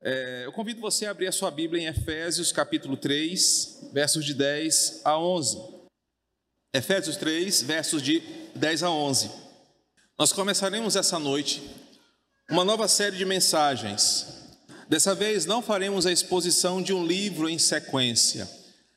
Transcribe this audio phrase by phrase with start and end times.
[0.00, 4.32] É, eu convido você a abrir a sua Bíblia em Efésios capítulo 3, versos de
[4.32, 5.58] 10 a 11.
[6.72, 8.22] Efésios 3, versos de
[8.54, 9.28] 10 a 11.
[10.16, 11.62] Nós começaremos essa noite
[12.48, 14.26] uma nova série de mensagens.
[14.88, 18.48] Dessa vez não faremos a exposição de um livro em sequência,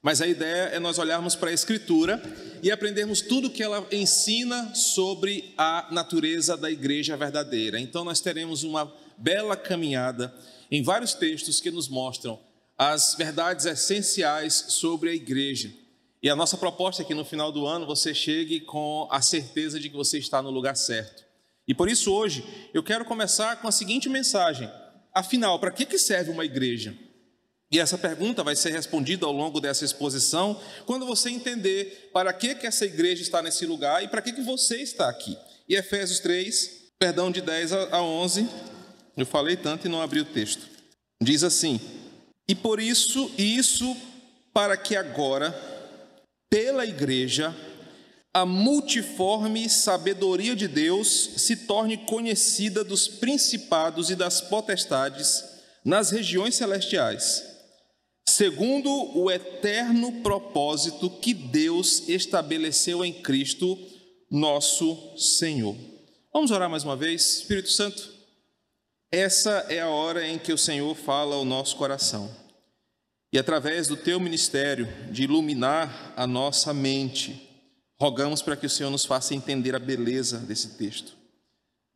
[0.04, 2.22] mas a ideia é nós olharmos para a Escritura
[2.62, 7.80] e aprendermos tudo que ela ensina sobre a natureza da igreja verdadeira.
[7.80, 10.34] Então nós teremos uma bela caminhada
[10.70, 12.40] em vários textos que nos mostram
[12.78, 15.72] as verdades essenciais sobre a igreja.
[16.24, 19.80] E a nossa proposta é que no final do ano você chegue com a certeza
[19.80, 21.24] de que você está no lugar certo.
[21.68, 22.44] E por isso hoje
[22.74, 24.70] eu quero começar com a seguinte mensagem:
[25.14, 26.98] afinal, para que serve uma igreja?
[27.72, 32.54] E essa pergunta vai ser respondida ao longo dessa exposição, quando você entender para que,
[32.54, 35.38] que essa igreja está nesse lugar e para que, que você está aqui.
[35.70, 38.50] E Efésios 3, perdão, de 10 a 11,
[39.16, 40.68] eu falei tanto e não abri o texto.
[41.22, 41.80] Diz assim:
[42.48, 43.96] E por isso, isso
[44.54, 45.54] para que agora,
[46.50, 47.56] pela igreja,
[48.34, 55.44] a multiforme sabedoria de Deus se torne conhecida dos principados e das potestades
[55.84, 57.44] nas regiões celestiais,
[58.28, 63.78] segundo o eterno propósito que Deus estabeleceu em Cristo,
[64.30, 65.76] nosso Senhor.
[66.34, 68.21] Vamos orar mais uma vez, Espírito Santo.
[69.12, 72.34] Essa é a hora em que o Senhor fala ao nosso coração.
[73.34, 77.50] E através do teu ministério de iluminar a nossa mente,
[78.00, 81.14] rogamos para que o Senhor nos faça entender a beleza desse texto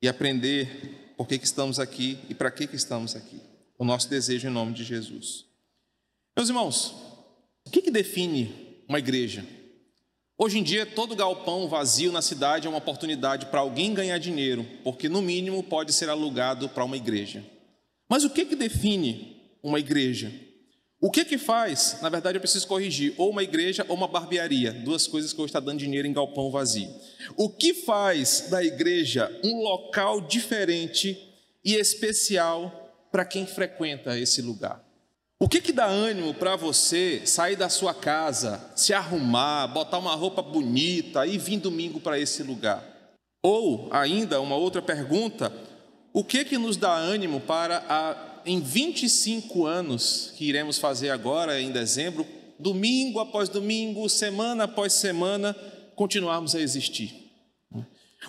[0.02, 3.42] e aprender por que, que estamos aqui e para que, que estamos aqui.
[3.78, 5.46] O nosso desejo em nome de Jesus.
[6.36, 6.94] Meus irmãos,
[7.66, 9.46] o que, que define uma igreja?
[10.38, 14.68] Hoje em dia, todo galpão vazio na cidade é uma oportunidade para alguém ganhar dinheiro,
[14.84, 17.42] porque no mínimo pode ser alugado para uma igreja.
[18.10, 20.30] Mas o que, que define uma igreja?
[21.00, 22.00] O que que faz?
[22.02, 25.52] Na verdade, eu preciso corrigir, ou uma igreja ou uma barbearia, duas coisas que hoje
[25.52, 26.94] está dando dinheiro em galpão vazio.
[27.38, 31.18] O que faz da igreja um local diferente
[31.64, 34.85] e especial para quem frequenta esse lugar?
[35.40, 40.16] O que, que dá ânimo para você sair da sua casa, se arrumar, botar uma
[40.16, 42.84] roupa bonita e vir domingo para esse lugar?
[43.44, 45.52] Ou, ainda, uma outra pergunta:
[46.14, 51.60] o que, que nos dá ânimo para, a, em 25 anos que iremos fazer agora,
[51.60, 52.26] em dezembro,
[52.58, 55.54] domingo após domingo, semana após semana,
[55.96, 57.14] continuarmos a existir?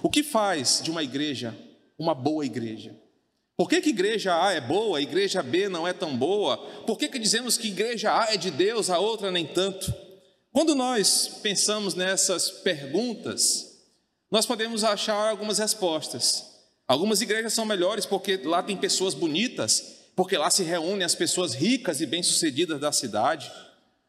[0.02, 1.56] O que faz de uma igreja
[1.98, 2.94] uma boa igreja?
[3.56, 6.58] Por que, que igreja A é boa, igreja B não é tão boa?
[6.86, 9.94] Por que, que dizemos que igreja A é de Deus, a outra nem tanto?
[10.52, 13.78] Quando nós pensamos nessas perguntas,
[14.30, 16.44] nós podemos achar algumas respostas.
[16.86, 21.54] Algumas igrejas são melhores porque lá tem pessoas bonitas, porque lá se reúnem as pessoas
[21.54, 23.50] ricas e bem-sucedidas da cidade.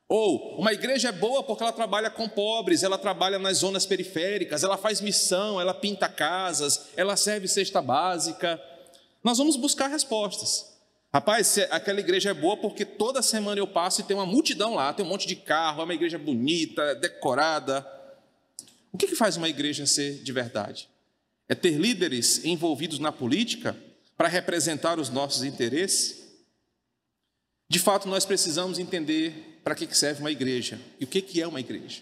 [0.09, 4.63] Ou uma igreja é boa porque ela trabalha com pobres, ela trabalha nas zonas periféricas,
[4.63, 8.61] ela faz missão, ela pinta casas, ela serve cesta básica.
[9.23, 10.77] Nós vamos buscar respostas.
[11.13, 14.93] Rapaz, aquela igreja é boa porque toda semana eu passo e tem uma multidão lá,
[14.93, 17.85] tem um monte de carro, é uma igreja bonita, decorada.
[18.91, 20.89] O que, faz uma igreja ser de verdade?
[21.47, 23.75] É ter líderes envolvidos na política
[24.17, 26.27] para representar os nossos interesses?
[27.69, 31.59] De fato, nós precisamos entender para que serve uma igreja e o que é uma
[31.59, 32.01] igreja.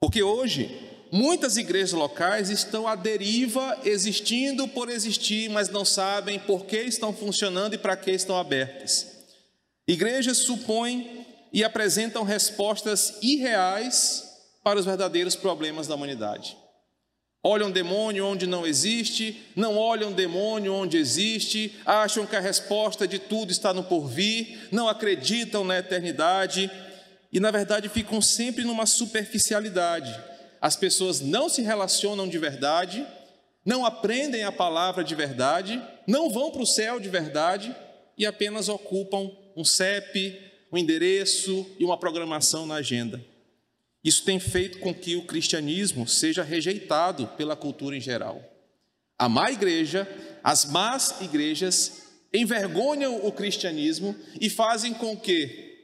[0.00, 6.66] Porque hoje Muitas igrejas locais estão à deriva, existindo por existir, mas não sabem por
[6.66, 9.06] que estão funcionando e para que estão abertas.
[9.86, 14.24] Igrejas supõem e apresentam respostas irreais
[14.62, 16.58] para os verdadeiros problemas da humanidade.
[17.42, 23.18] Olham demônio onde não existe, não olham demônio onde existe, acham que a resposta de
[23.18, 26.70] tudo está no porvir, não acreditam na eternidade
[27.32, 30.14] e, na verdade, ficam sempre numa superficialidade
[30.60, 33.06] as pessoas não se relacionam de verdade,
[33.64, 37.74] não aprendem a palavra de verdade, não vão para o céu de verdade
[38.16, 40.40] e apenas ocupam um CEP,
[40.72, 43.24] um endereço e uma programação na agenda.
[44.02, 48.42] Isso tem feito com que o cristianismo seja rejeitado pela cultura em geral.
[49.18, 50.08] A má igreja,
[50.42, 55.76] as más igrejas envergonham o cristianismo e fazem com que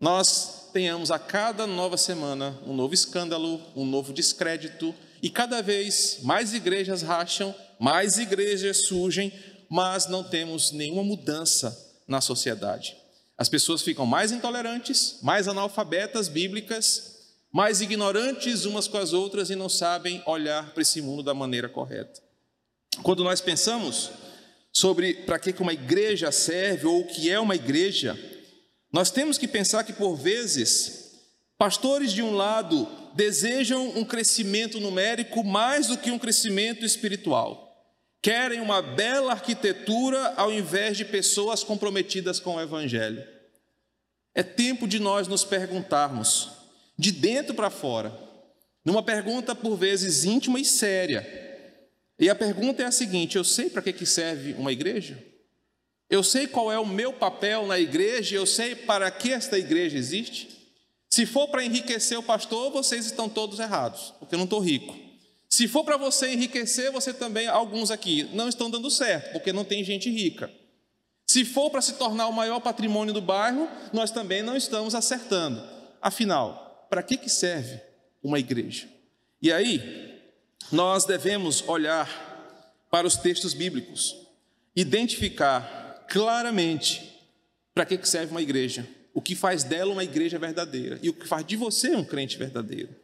[0.00, 6.18] nós tenhamos a cada nova semana um novo escândalo, um novo descrédito, e cada vez
[6.22, 9.32] mais igrejas racham, mais igrejas surgem,
[9.68, 11.76] mas não temos nenhuma mudança
[12.08, 12.96] na sociedade.
[13.38, 17.12] As pessoas ficam mais intolerantes, mais analfabetas bíblicas,
[17.52, 21.68] mais ignorantes umas com as outras e não sabem olhar para esse mundo da maneira
[21.68, 22.20] correta.
[23.02, 24.10] Quando nós pensamos
[24.72, 28.18] sobre para que uma igreja serve ou o que é uma igreja,
[28.92, 31.14] nós temos que pensar que, por vezes,
[31.56, 37.70] pastores de um lado desejam um crescimento numérico mais do que um crescimento espiritual.
[38.20, 43.24] Querem uma bela arquitetura ao invés de pessoas comprometidas com o Evangelho.
[44.34, 46.50] É tempo de nós nos perguntarmos,
[46.96, 48.16] de dentro para fora,
[48.84, 51.26] numa pergunta por vezes íntima e séria.
[52.18, 55.31] E a pergunta é a seguinte: eu sei para que serve uma igreja?
[56.12, 59.96] Eu sei qual é o meu papel na igreja, eu sei para que esta igreja
[59.96, 60.46] existe?
[61.08, 64.94] Se for para enriquecer o pastor, vocês estão todos errados, porque eu não estou rico.
[65.48, 69.64] Se for para você enriquecer, você também, alguns aqui, não estão dando certo, porque não
[69.64, 70.52] tem gente rica.
[71.26, 75.66] Se for para se tornar o maior patrimônio do bairro, nós também não estamos acertando.
[75.98, 77.80] Afinal, para que, que serve
[78.22, 78.86] uma igreja?
[79.40, 80.20] E aí,
[80.70, 82.06] nós devemos olhar
[82.90, 84.14] para os textos bíblicos,
[84.76, 85.81] identificar
[86.12, 87.18] claramente
[87.74, 91.26] para que, serve uma igreja, o que faz dela uma igreja verdadeira e o que
[91.26, 92.94] faz de você um crente verdadeiro.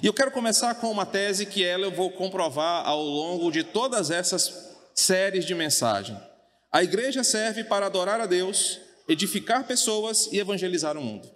[0.00, 3.64] E eu quero começar com uma tese que ela eu vou comprovar ao longo de
[3.64, 6.16] todas essas séries de mensagem.
[6.70, 8.78] A igreja serve para adorar a Deus,
[9.08, 11.28] edificar pessoas e evangelizar o mundo.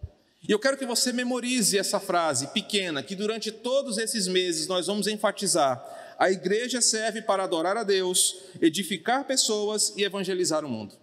[0.49, 4.87] E eu quero que você memorize essa frase pequena, que durante todos esses meses nós
[4.87, 5.83] vamos enfatizar.
[6.21, 10.95] A igreja serve para adorar a Deus, edificar pessoas e evangelizar o mundo.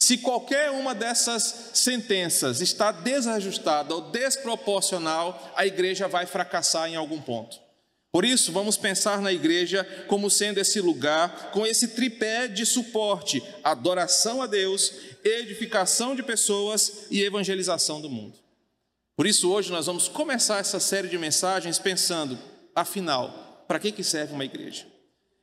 [0.00, 7.22] Se qualquer uma dessas sentenças está desajustada ou desproporcional, a igreja vai fracassar em algum
[7.22, 7.60] ponto.
[8.10, 13.40] Por isso, vamos pensar na igreja como sendo esse lugar com esse tripé de suporte:
[13.62, 14.92] adoração a Deus,
[15.22, 18.36] edificação de pessoas e evangelização do mundo.
[19.14, 22.36] Por isso, hoje nós vamos começar essa série de mensagens pensando,
[22.74, 24.84] afinal, para que serve uma igreja?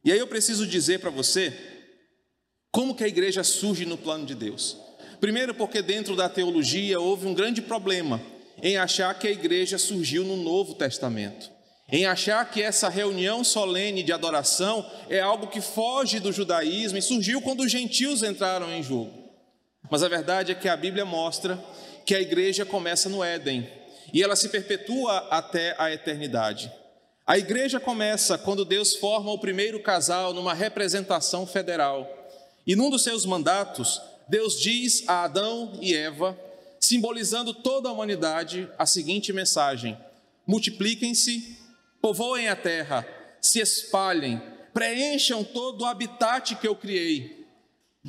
[0.05, 1.51] E aí eu preciso dizer para você
[2.71, 4.77] como que a igreja surge no plano de Deus?
[5.19, 8.21] Primeiro, porque dentro da teologia houve um grande problema
[8.61, 11.49] em achar que a igreja surgiu no Novo Testamento,
[11.91, 17.01] em achar que essa reunião solene de adoração é algo que foge do judaísmo e
[17.01, 19.11] surgiu quando os gentios entraram em jogo.
[19.89, 21.59] Mas a verdade é que a Bíblia mostra
[22.05, 23.67] que a igreja começa no Éden
[24.13, 26.71] e ela se perpetua até a eternidade.
[27.29, 32.11] A igreja começa quando Deus forma o primeiro casal numa representação federal.
[32.65, 36.35] E num dos seus mandatos, Deus diz a Adão e Eva,
[36.79, 39.95] simbolizando toda a humanidade, a seguinte mensagem:
[40.47, 41.55] multipliquem-se,
[42.01, 43.07] povoem a terra,
[43.39, 44.41] se espalhem,
[44.73, 47.45] preencham todo o habitat que eu criei,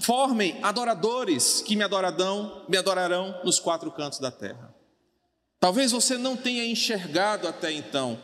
[0.00, 4.74] formem adoradores que me adorarão, me adorarão nos quatro cantos da terra.
[5.60, 8.18] Talvez você não tenha enxergado até então,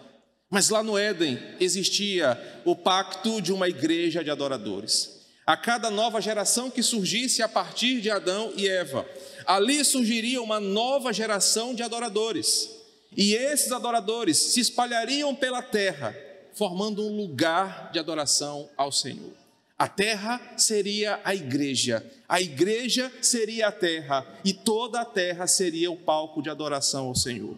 [0.50, 5.16] mas lá no Éden existia o pacto de uma igreja de adoradores
[5.46, 9.06] a cada nova geração que surgisse a partir de Adão e Eva.
[9.46, 12.68] Ali surgiria uma nova geração de adoradores.
[13.16, 16.14] E esses adoradores se espalhariam pela terra,
[16.52, 19.32] formando um lugar de adoração ao Senhor.
[19.78, 25.90] A terra seria a igreja, a igreja seria a terra, e toda a terra seria
[25.90, 27.56] o palco de adoração ao Senhor.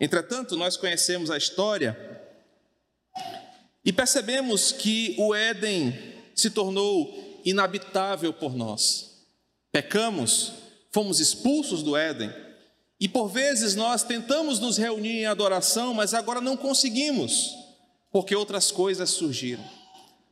[0.00, 2.07] Entretanto, nós conhecemos a história
[3.88, 5.98] e percebemos que o Éden
[6.34, 9.24] se tornou inabitável por nós.
[9.72, 10.52] Pecamos,
[10.92, 12.30] fomos expulsos do Éden,
[13.00, 17.54] e por vezes nós tentamos nos reunir em adoração, mas agora não conseguimos,
[18.12, 19.64] porque outras coisas surgiram.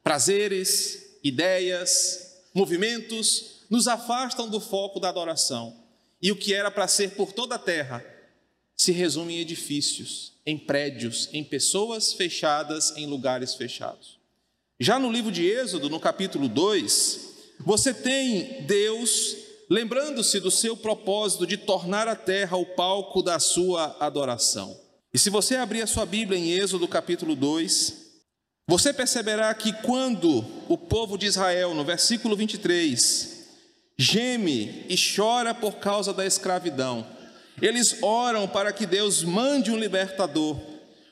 [0.04, 5.74] Prazeres, ideias, movimentos nos afastam do foco da adoração.
[6.20, 8.04] E o que era para ser por toda a terra
[8.76, 14.18] se resume em edifícios, em prédios, em pessoas fechadas, em lugares fechados.
[14.78, 17.20] Já no livro de Êxodo, no capítulo 2,
[17.60, 23.96] você tem Deus lembrando-se do seu propósito de tornar a terra o palco da sua
[23.98, 24.78] adoração.
[25.12, 28.06] E se você abrir a sua Bíblia em Êxodo capítulo 2,
[28.68, 33.46] você perceberá que quando o povo de Israel, no versículo 23,
[33.98, 37.06] geme e chora por causa da escravidão,
[37.60, 40.58] eles oram para que Deus mande um libertador.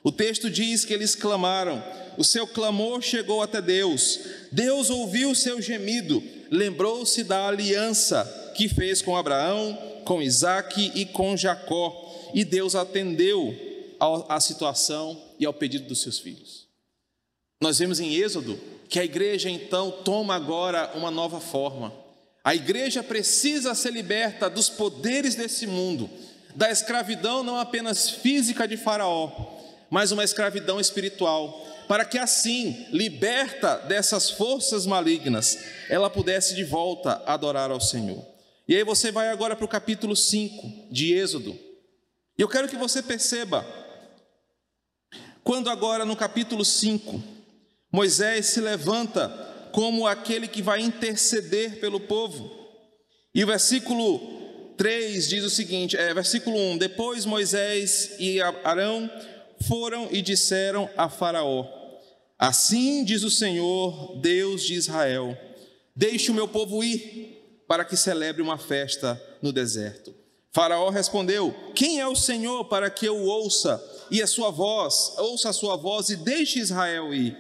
[0.03, 1.83] O texto diz que eles clamaram:
[2.17, 4.21] o seu clamor chegou até Deus.
[4.53, 11.07] Deus ouviu o seu gemido, lembrou-se da aliança que fez com Abraão, com Isaac e
[11.07, 13.55] com Jacó, e Deus atendeu
[14.29, 16.69] à situação e ao pedido dos seus filhos.
[17.61, 21.93] Nós vemos em Êxodo que a igreja então toma agora uma nova forma.
[22.45, 26.11] A igreja precisa ser liberta dos poderes desse mundo,
[26.55, 29.31] da escravidão não apenas física de Faraó,
[29.91, 35.59] mas uma escravidão espiritual, para que assim, liberta dessas forças malignas,
[35.89, 38.25] ela pudesse de volta adorar ao Senhor.
[38.67, 41.59] E aí você vai agora para o capítulo 5 de Êxodo.
[42.39, 43.65] E eu quero que você perceba,
[45.43, 47.23] quando agora no capítulo 5,
[47.93, 49.29] Moisés se levanta
[49.71, 52.51] como aquele que vai interceder pelo povo.
[53.35, 54.44] E o versículo
[54.77, 59.11] 3 diz o seguinte: é, versículo 1: Depois Moisés e Arão
[59.67, 61.67] foram e disseram a Faraó:
[62.39, 65.37] Assim diz o Senhor, Deus de Israel:
[65.95, 70.15] Deixe o meu povo ir, para que celebre uma festa no deserto.
[70.53, 75.51] Faraó respondeu: Quem é o Senhor para que eu ouça e a sua voz, ouça
[75.51, 77.37] a sua voz e deixe Israel ir?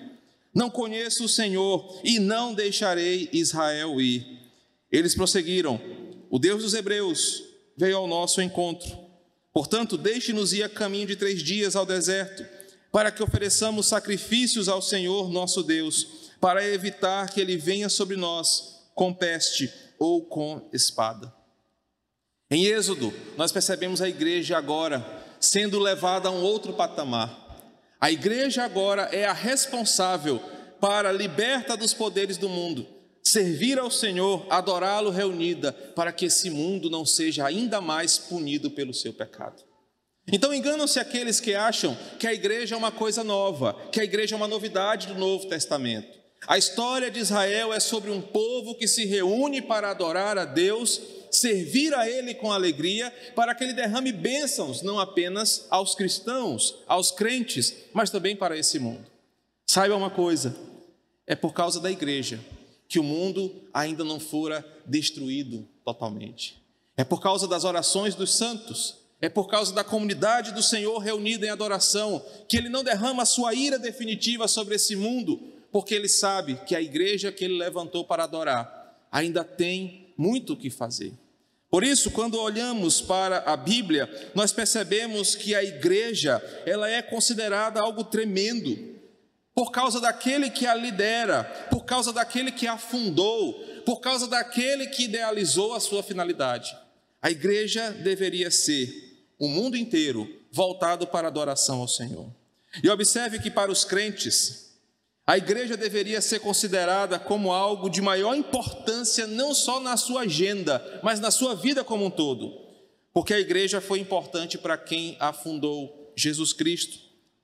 [0.55, 4.25] Não conheço o Senhor e não deixarei Israel ir.
[4.91, 5.81] Eles prosseguiram:
[6.35, 7.45] O Deus dos Hebreus
[7.77, 8.91] veio ao nosso encontro.
[9.53, 12.45] Portanto, deixe-nos ir a caminho de três dias ao deserto,
[12.91, 18.83] para que ofereçamos sacrifícios ao Senhor nosso Deus para evitar que ele venha sobre nós
[18.97, 21.33] com peste ou com espada.
[22.51, 25.07] Em Êxodo, nós percebemos a igreja agora
[25.39, 27.63] sendo levada a um outro patamar.
[28.01, 30.41] A igreja agora é a responsável
[30.81, 32.85] para liberta dos poderes do mundo,
[33.27, 38.93] servir ao Senhor, adorá-lo reunida, para que esse mundo não seja ainda mais punido pelo
[38.93, 39.63] seu pecado.
[40.31, 44.35] Então enganam-se aqueles que acham que a igreja é uma coisa nova, que a igreja
[44.35, 46.19] é uma novidade do Novo Testamento.
[46.47, 51.01] A história de Israel é sobre um povo que se reúne para adorar a Deus,
[51.31, 57.11] servir a Ele com alegria, para que Ele derrame bênçãos não apenas aos cristãos, aos
[57.11, 59.07] crentes, mas também para esse mundo.
[59.67, 60.55] Saiba uma coisa:
[61.27, 62.39] é por causa da igreja
[62.89, 66.63] que o mundo ainda não fora destruído totalmente.
[66.97, 71.47] É por causa das orações dos santos, é por causa da comunidade do Senhor reunida
[71.47, 75.41] em adoração, que Ele não derrama a sua ira definitiva sobre esse mundo,
[75.75, 80.57] porque ele sabe que a igreja que ele levantou para adorar ainda tem muito o
[80.57, 81.13] que fazer.
[81.69, 87.81] Por isso, quando olhamos para a Bíblia, nós percebemos que a igreja, ela é considerada
[87.81, 88.94] algo tremendo,
[89.55, 93.55] por causa daquele que a lidera, por causa daquele que a fundou,
[93.87, 96.77] por causa daquele que idealizou a sua finalidade.
[97.23, 102.29] A igreja deveria ser o mundo inteiro voltado para a adoração ao Senhor.
[102.83, 104.65] E observe que para os crentes,
[105.27, 111.01] a igreja deveria ser considerada como algo de maior importância, não só na sua agenda,
[111.03, 112.53] mas na sua vida como um todo.
[113.13, 116.99] Porque a igreja foi importante para quem a fundou, Jesus Cristo,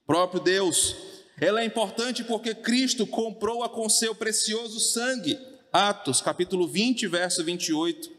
[0.06, 1.09] próprio Deus.
[1.40, 5.38] Ela é importante porque Cristo comprou-a com seu precioso sangue.
[5.72, 8.10] Atos, capítulo 20, verso 28.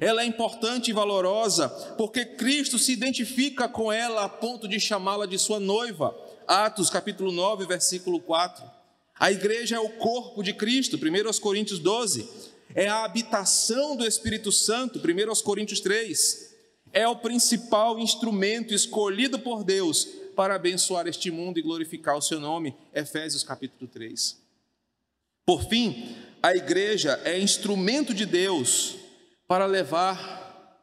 [0.00, 1.68] Ela é importante e valorosa
[1.98, 6.16] porque Cristo se identifica com ela a ponto de chamá-la de sua noiva.
[6.46, 8.64] Atos, capítulo 9, versículo 4.
[9.18, 12.28] A igreja é o corpo de Cristo, 1 Coríntios 12.
[12.76, 16.54] É a habitação do Espírito Santo, 1 Coríntios 3.
[16.92, 20.06] É o principal instrumento escolhido por Deus
[20.38, 24.40] para abençoar este mundo e glorificar o seu nome, Efésios capítulo 3.
[25.44, 28.94] Por fim, a igreja é instrumento de Deus
[29.48, 30.78] para levar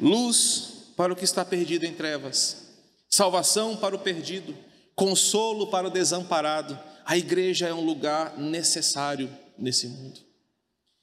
[0.00, 2.72] luz para o que está perdido em trevas,
[3.06, 4.56] salvação para o perdido,
[4.94, 9.28] consolo para o desamparado, a igreja é um lugar necessário
[9.58, 10.20] nesse mundo.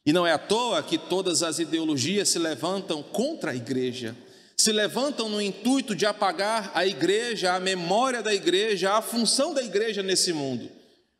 [0.03, 4.17] E não é à toa que todas as ideologias se levantam contra a igreja,
[4.57, 9.61] se levantam no intuito de apagar a igreja, a memória da igreja, a função da
[9.61, 10.69] igreja nesse mundo.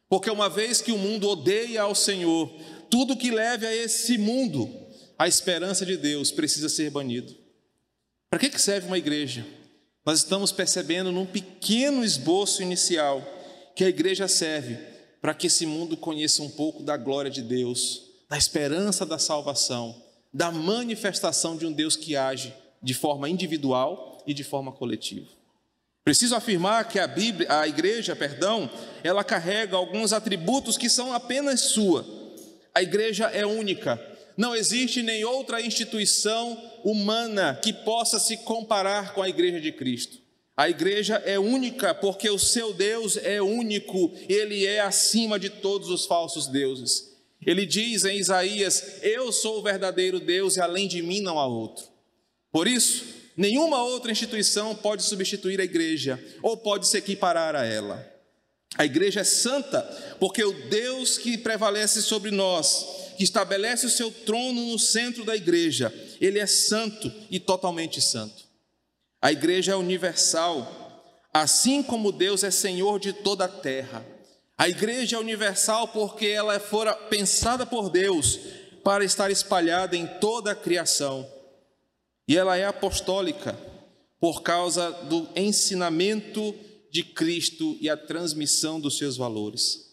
[0.08, 2.50] Porque uma vez que o mundo odeia ao Senhor,
[2.90, 4.70] tudo que leve a esse mundo,
[5.18, 7.36] a esperança de Deus, precisa ser banido.
[8.30, 9.46] Para que serve uma igreja?
[10.06, 13.22] Nós estamos percebendo num pequeno esboço inicial
[13.76, 14.78] que a igreja serve
[15.20, 20.00] para que esse mundo conheça um pouco da glória de Deus, da esperança da salvação,
[20.32, 22.54] da manifestação de um Deus que age
[22.86, 25.26] de forma individual e de forma coletiva.
[26.04, 28.70] Preciso afirmar que a Bíblia, a igreja, perdão,
[29.04, 32.06] ela carrega alguns atributos que são apenas sua.
[32.76, 34.00] A igreja é única.
[34.38, 40.20] Não existe nem outra instituição humana que possa se comparar com a igreja de Cristo.
[40.56, 45.90] A igreja é única porque o seu Deus é único, ele é acima de todos
[45.90, 47.16] os falsos deuses.
[47.44, 51.48] Ele diz em Isaías: Eu sou o verdadeiro Deus e além de mim não há
[51.48, 51.95] outro.
[52.56, 53.04] Por isso,
[53.36, 58.10] nenhuma outra instituição pode substituir a igreja ou pode se equiparar a ela.
[58.78, 59.82] A igreja é santa
[60.22, 65.36] porque o Deus que prevalece sobre nós, que estabelece o seu trono no centro da
[65.36, 68.46] igreja, ele é santo e totalmente santo.
[69.22, 71.12] A igreja é universal.
[71.34, 74.06] assim como Deus é Senhor de toda a terra.
[74.58, 78.40] A igreja é universal porque ela fora pensada por Deus
[78.82, 81.35] para estar espalhada em toda a criação.
[82.28, 83.58] E ela é apostólica
[84.20, 86.56] por causa do ensinamento
[86.92, 89.86] de Cristo e a transmissão dos seus valores.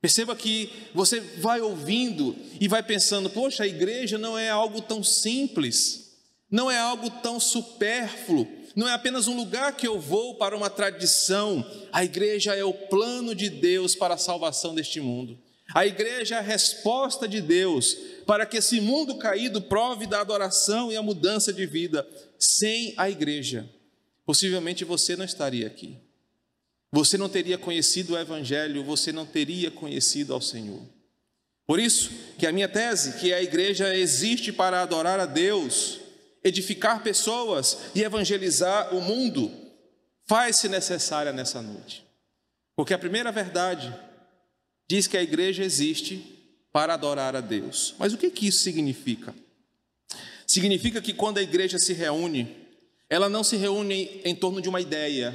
[0.00, 5.02] Perceba que você vai ouvindo e vai pensando: poxa, a igreja não é algo tão
[5.02, 6.16] simples,
[6.50, 10.68] não é algo tão supérfluo, não é apenas um lugar que eu vou para uma
[10.68, 11.64] tradição.
[11.92, 15.38] A igreja é o plano de Deus para a salvação deste mundo.
[15.74, 20.92] A igreja é a resposta de Deus para que esse mundo caído prove da adoração
[20.92, 22.06] e a mudança de vida.
[22.38, 23.68] Sem a igreja,
[24.26, 25.96] possivelmente você não estaria aqui.
[26.90, 30.82] Você não teria conhecido o Evangelho, você não teria conhecido ao Senhor.
[31.66, 36.00] Por isso que a minha tese, que a igreja existe para adorar a Deus,
[36.44, 39.50] edificar pessoas e evangelizar o mundo,
[40.26, 42.04] faz-se necessária nessa noite.
[42.76, 43.94] Porque a primeira verdade
[44.92, 46.22] diz que a igreja existe
[46.70, 47.94] para adorar a Deus.
[47.98, 49.34] Mas o que, que isso significa?
[50.46, 52.54] Significa que quando a igreja se reúne,
[53.08, 55.34] ela não se reúne em torno de uma ideia,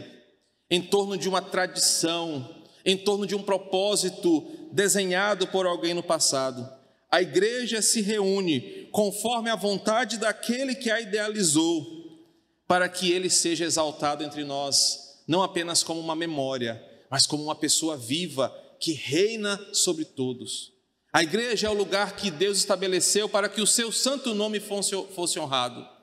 [0.70, 6.72] em torno de uma tradição, em torno de um propósito desenhado por alguém no passado.
[7.10, 12.22] A igreja se reúne conforme a vontade daquele que a idealizou,
[12.68, 17.56] para que ele seja exaltado entre nós, não apenas como uma memória, mas como uma
[17.56, 20.74] pessoa viva que reina sobre todos.
[21.12, 25.40] A igreja é o lugar que Deus estabeleceu para que o seu santo nome fosse
[25.40, 25.98] honrado.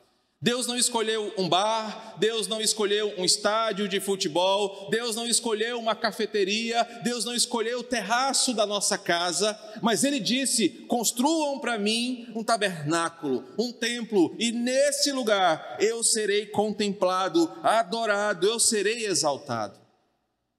[0.44, 5.78] Deus não escolheu um bar, Deus não escolheu um estádio de futebol, Deus não escolheu
[5.78, 11.78] uma cafeteria, Deus não escolheu o terraço da nossa casa, mas Ele disse: construam para
[11.78, 19.83] mim um tabernáculo, um templo, e nesse lugar eu serei contemplado, adorado, eu serei exaltado.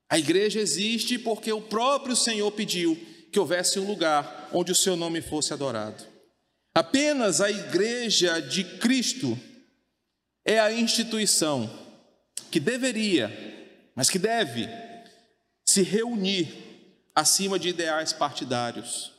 [0.10, 2.96] A igreja existe porque o próprio Senhor pediu
[3.32, 6.04] que houvesse um lugar onde o seu nome fosse adorado.
[6.74, 9.38] Apenas a igreja de Cristo
[10.46, 11.70] é a instituição
[12.52, 13.30] que deveria,
[13.96, 14.70] mas que deve,
[15.66, 16.48] se reunir
[17.14, 19.12] acima de ideais partidários,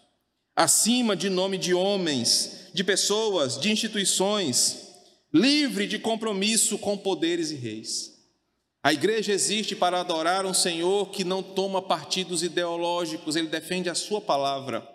[0.55, 4.89] acima de nome de homens, de pessoas, de instituições,
[5.33, 8.16] livre de compromisso com poderes e reis.
[8.87, 13.97] A igreja existe para adorar um Senhor que não toma partidos ideológicos, ele defende a
[13.97, 14.89] sua palavra.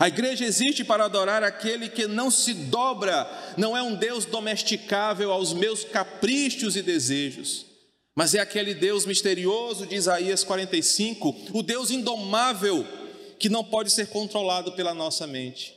[0.00, 3.28] A igreja existe para adorar aquele que não se dobra,
[3.58, 7.66] não é um Deus domesticável aos meus caprichos e desejos,
[8.14, 12.82] mas é aquele Deus misterioso de Isaías 45, o Deus indomável
[13.38, 15.76] que não pode ser controlado pela nossa mente.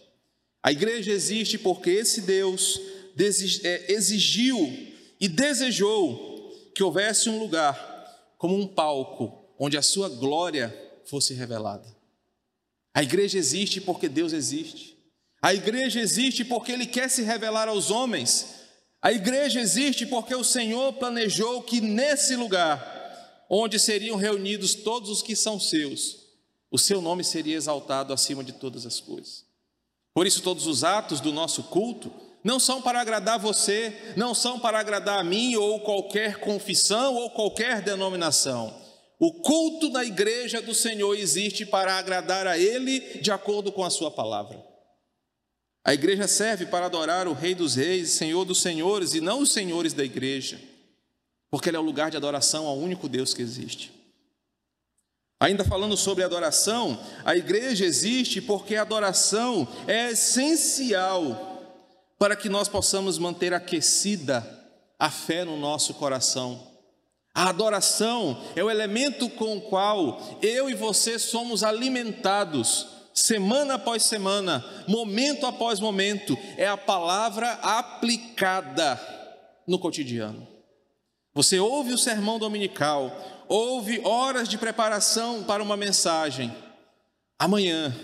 [0.63, 2.79] A igreja existe porque esse Deus
[3.65, 4.87] é, exigiu
[5.19, 6.28] e desejou
[6.73, 11.87] que houvesse um lugar como um palco onde a sua glória fosse revelada.
[12.93, 14.97] A igreja existe porque Deus existe.
[15.41, 18.55] A igreja existe porque Ele quer se revelar aos homens.
[19.01, 25.21] A igreja existe porque o Senhor planejou que nesse lugar, onde seriam reunidos todos os
[25.21, 26.27] que são seus,
[26.71, 29.45] o seu nome seria exaltado acima de todas as coisas.
[30.13, 32.11] Por isso, todos os atos do nosso culto
[32.43, 37.29] não são para agradar você, não são para agradar a mim ou qualquer confissão ou
[37.29, 38.73] qualquer denominação
[39.19, 43.89] o culto da igreja do Senhor existe para agradar a Ele de acordo com a
[43.89, 44.65] Sua palavra.
[45.83, 49.51] A igreja serve para adorar o Rei dos Reis, Senhor dos Senhores, e não os
[49.51, 50.59] senhores da igreja,
[51.49, 53.91] porque ele é o lugar de adoração ao único Deus que existe.
[55.41, 61.48] Ainda falando sobre adoração, a igreja existe porque a adoração é essencial
[62.19, 64.45] para que nós possamos manter aquecida
[64.99, 66.67] a fé no nosso coração.
[67.33, 74.03] A adoração é o elemento com o qual eu e você somos alimentados, semana após
[74.03, 78.99] semana, momento após momento, é a palavra aplicada
[79.65, 80.45] no cotidiano.
[81.33, 83.15] Você ouve o sermão dominical,
[83.47, 86.53] ouve horas de preparação para uma mensagem.
[87.37, 87.95] Amanhã,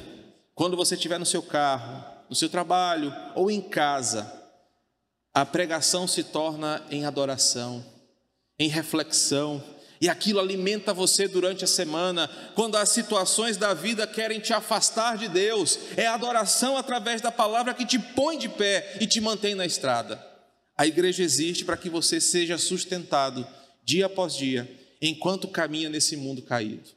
[0.53, 4.31] quando você estiver no seu carro, no seu trabalho ou em casa,
[5.33, 7.83] a pregação se torna em adoração
[8.57, 9.63] em reflexão,
[9.99, 15.17] e aquilo alimenta você durante a semana, quando as situações da vida querem te afastar
[15.17, 19.21] de Deus, é a adoração através da palavra que te põe de pé e te
[19.21, 20.23] mantém na estrada.
[20.77, 23.47] A igreja existe para que você seja sustentado
[23.83, 24.69] dia após dia,
[25.01, 26.89] enquanto caminha nesse mundo caído.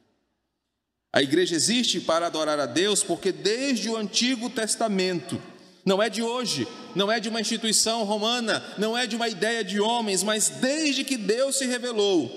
[1.11, 5.41] A igreja existe para adorar a Deus, porque desde o Antigo Testamento,
[5.83, 9.63] não é de hoje, não é de uma instituição romana, não é de uma ideia
[9.63, 12.29] de homens, mas desde que Deus se revelou,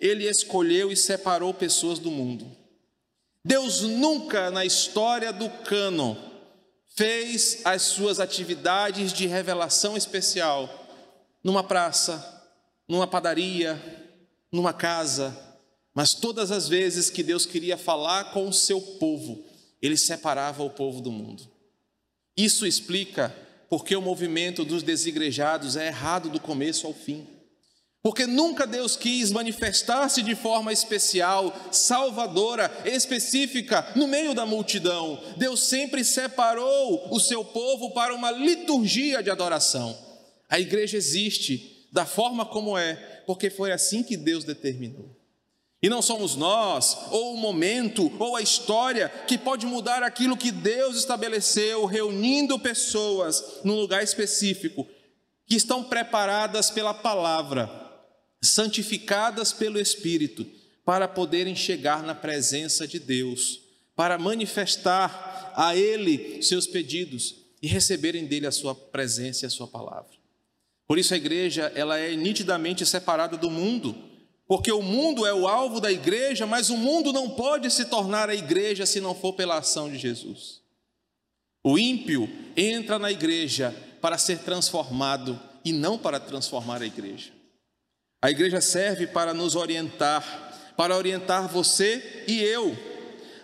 [0.00, 2.46] ele escolheu e separou pessoas do mundo.
[3.42, 6.14] Deus nunca na história do cânon
[6.94, 10.68] fez as suas atividades de revelação especial
[11.42, 12.44] numa praça,
[12.86, 13.80] numa padaria,
[14.52, 15.47] numa casa,
[15.98, 19.44] mas todas as vezes que Deus queria falar com o seu povo,
[19.82, 21.42] ele separava o povo do mundo.
[22.36, 23.34] Isso explica
[23.68, 27.26] porque o movimento dos desigrejados é errado do começo ao fim.
[28.00, 35.20] Porque nunca Deus quis manifestar-se de forma especial, salvadora, específica, no meio da multidão.
[35.36, 39.98] Deus sempre separou o seu povo para uma liturgia de adoração.
[40.48, 42.94] A igreja existe da forma como é,
[43.26, 45.17] porque foi assim que Deus determinou.
[45.80, 50.50] E não somos nós, ou o momento, ou a história que pode mudar aquilo que
[50.50, 54.86] Deus estabeleceu, reunindo pessoas num lugar específico,
[55.46, 57.70] que estão preparadas pela palavra,
[58.42, 60.44] santificadas pelo Espírito,
[60.84, 63.60] para poderem chegar na presença de Deus,
[63.94, 69.68] para manifestar a Ele seus pedidos e receberem dele a sua presença e a sua
[69.68, 70.10] palavra.
[70.88, 74.07] Por isso a igreja, ela é nitidamente separada do mundo
[74.48, 78.30] porque o mundo é o alvo da igreja, mas o mundo não pode se tornar
[78.30, 80.62] a igreja se não for pela ação de Jesus.
[81.62, 87.30] O ímpio entra na igreja para ser transformado e não para transformar a igreja.
[88.22, 92.74] A igreja serve para nos orientar, para orientar você e eu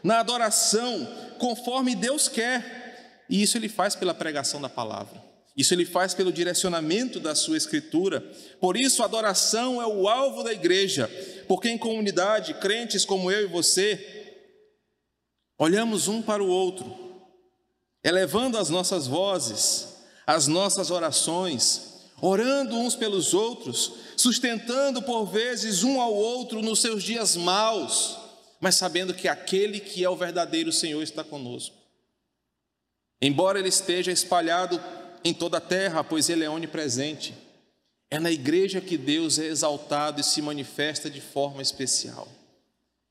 [0.02, 1.06] na adoração
[1.38, 5.23] conforme Deus quer, e isso ele faz pela pregação da palavra.
[5.56, 8.20] Isso ele faz pelo direcionamento da sua escritura.
[8.60, 11.08] Por isso, a adoração é o alvo da igreja,
[11.46, 14.42] porque em comunidade, crentes como eu e você,
[15.56, 16.92] olhamos um para o outro,
[18.02, 19.94] elevando as nossas vozes,
[20.26, 27.02] as nossas orações, orando uns pelos outros, sustentando por vezes um ao outro nos seus
[27.04, 28.18] dias maus,
[28.60, 31.76] mas sabendo que aquele que é o verdadeiro Senhor está conosco.
[33.20, 34.82] Embora ele esteja espalhado
[35.24, 37.34] em toda a terra, pois Ele é onipresente.
[38.10, 42.28] É na igreja que Deus é exaltado e se manifesta de forma especial.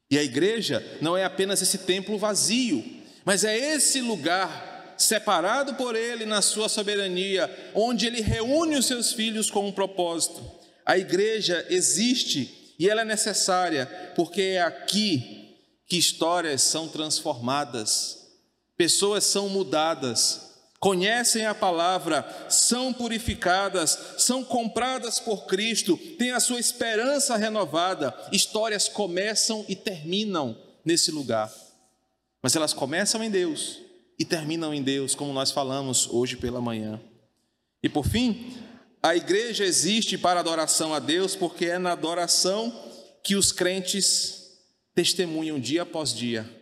[0.10, 2.84] E a igreja não é apenas esse templo vazio,
[3.26, 9.12] mas é esse lugar separado por Ele na sua soberania, onde Ele reúne os seus
[9.12, 10.42] filhos com um propósito.
[10.86, 18.20] A igreja existe e ela é necessária, porque é aqui que histórias são transformadas,
[18.78, 20.53] pessoas são mudadas,
[20.84, 28.14] conhecem a palavra, são purificadas, são compradas por Cristo, têm a sua esperança renovada.
[28.34, 31.50] Histórias começam e terminam nesse lugar,
[32.42, 33.80] mas elas começam em Deus
[34.20, 37.00] e terminam em Deus, como nós falamos hoje pela manhã.
[37.82, 38.54] E por fim,
[39.02, 42.78] a igreja existe para adoração a Deus, porque é na adoração
[43.24, 44.60] que os crentes
[44.94, 46.62] testemunham dia após dia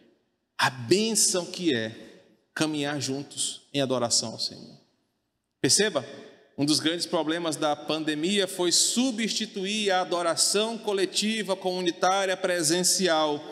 [0.60, 2.01] a bênção que é
[2.54, 4.80] caminhar juntos em adoração ao Senhor.
[5.62, 6.06] Perceba,
[6.58, 13.44] um dos grandes problemas da pandemia foi substituir a adoração coletiva, comunitária, presencial,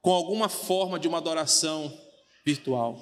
[0.00, 1.92] com alguma forma de uma adoração
[2.44, 2.98] virtual.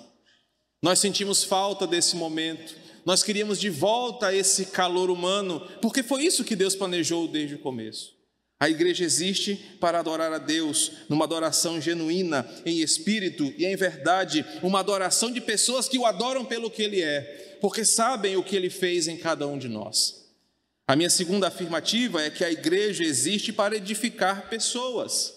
[0.82, 6.44] Nós sentimos falta desse momento, nós queríamos de volta esse calor humano, porque foi isso
[6.44, 8.17] que Deus planejou desde o começo.
[8.60, 14.44] A igreja existe para adorar a Deus, numa adoração genuína, em espírito e em verdade,
[14.62, 18.56] uma adoração de pessoas que o adoram pelo que Ele é, porque sabem o que
[18.56, 20.26] Ele fez em cada um de nós.
[20.88, 25.34] A minha segunda afirmativa é que a igreja existe para edificar pessoas.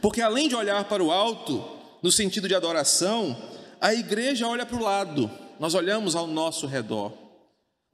[0.00, 1.64] Porque além de olhar para o alto,
[2.02, 3.36] no sentido de adoração,
[3.80, 7.25] a igreja olha para o lado, nós olhamos ao nosso redor.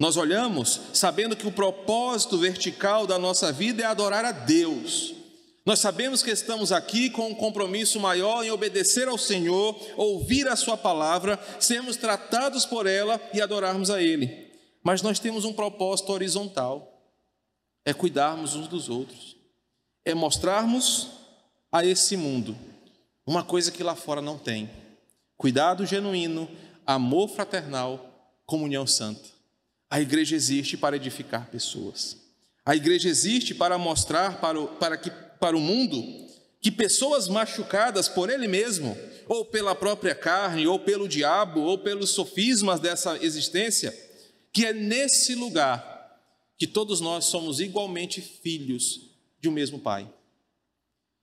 [0.03, 5.15] Nós olhamos sabendo que o propósito vertical da nossa vida é adorar a Deus.
[5.65, 10.57] Nós sabemos que estamos aqui com um compromisso maior em obedecer ao Senhor, ouvir a
[10.57, 14.51] Sua palavra, sermos tratados por ela e adorarmos a Ele.
[14.83, 17.01] Mas nós temos um propósito horizontal:
[17.85, 19.37] é cuidarmos uns dos outros,
[20.05, 21.11] é mostrarmos
[21.71, 22.59] a esse mundo
[23.25, 24.69] uma coisa que lá fora não tem:
[25.37, 26.51] cuidado genuíno,
[26.85, 28.05] amor fraternal,
[28.45, 29.32] comunhão santa.
[29.93, 32.17] A igreja existe para edificar pessoas.
[32.65, 36.03] A igreja existe para mostrar para o, para que, para o mundo
[36.63, 38.97] que pessoas machucadas por ele mesmo,
[39.29, 43.95] ou pela própria carne, ou pelo diabo, ou pelos sofismas dessa existência,
[44.51, 46.19] que é nesse lugar
[46.57, 49.11] que todos nós somos igualmente filhos
[49.43, 50.11] de um mesmo Pai.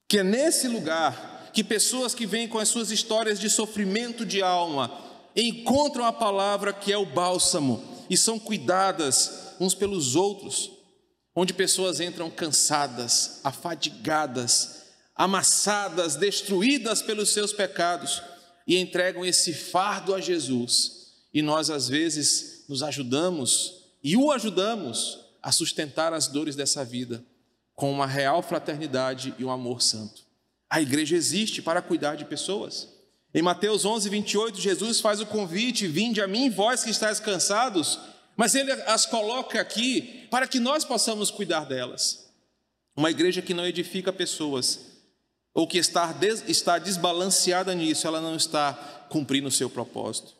[0.07, 4.43] Que é nesse lugar que pessoas que vêm com as suas histórias de sofrimento de
[4.43, 4.95] alma
[5.35, 10.71] encontram a palavra que é o bálsamo e são cuidadas uns pelos outros,
[11.35, 14.83] onde pessoas entram cansadas, afadigadas,
[15.15, 18.21] amassadas, destruídas pelos seus pecados
[18.65, 21.13] e entregam esse fardo a Jesus.
[21.33, 27.23] E nós, às vezes, nos ajudamos e o ajudamos a sustentar as dores dessa vida
[27.75, 30.23] com uma real fraternidade e um amor santo.
[30.69, 32.98] A igreja existe para cuidar de pessoas.
[33.33, 37.99] Em Mateus 11, 28, Jesus faz o convite: Vinde a mim, vós que estáis cansados,
[38.35, 42.27] mas ele as coloca aqui para que nós possamos cuidar delas.
[42.95, 44.79] Uma igreja que não edifica pessoas,
[45.53, 46.13] ou que está,
[46.47, 48.73] está desbalanceada nisso, ela não está
[49.09, 50.33] cumprindo o seu propósito.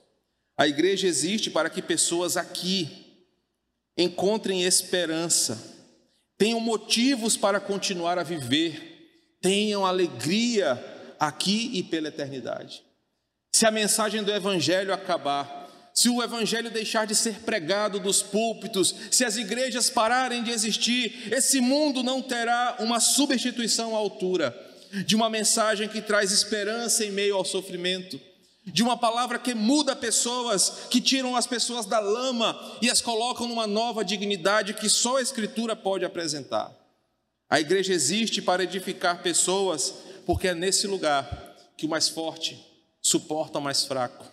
[0.58, 3.06] A igreja existe para que pessoas aqui
[3.96, 5.78] encontrem esperança,
[6.38, 12.84] tenham motivos para continuar a viver, tenham alegria aqui e pela eternidade.
[13.54, 18.96] Se a mensagem do Evangelho acabar, se o Evangelho deixar de ser pregado dos púlpitos,
[19.12, 24.56] se as igrejas pararem de existir, esse mundo não terá uma substituição à altura
[25.06, 28.20] de uma mensagem que traz esperança em meio ao sofrimento,
[28.66, 33.48] de uma palavra que muda pessoas, que tiram as pessoas da lama e as colocam
[33.48, 36.72] numa nova dignidade que só a Escritura pode apresentar.
[37.50, 39.94] A igreja existe para edificar pessoas,
[40.30, 42.64] porque é nesse lugar que o mais forte
[43.02, 44.24] suporta o mais fraco,